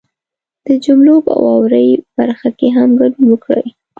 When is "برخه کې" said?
2.17-2.67